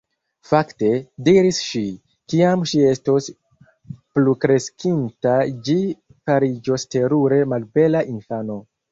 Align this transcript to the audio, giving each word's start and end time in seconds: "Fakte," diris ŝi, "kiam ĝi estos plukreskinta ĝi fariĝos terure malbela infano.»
"Fakte," 0.51 0.87
diris 1.25 1.57
ŝi, 1.65 1.81
"kiam 2.33 2.63
ĝi 2.71 2.79
estos 2.91 3.27
plukreskinta 4.15 5.35
ĝi 5.67 5.75
fariĝos 6.31 6.87
terure 6.95 7.39
malbela 7.53 8.03
infano.» 8.15 8.57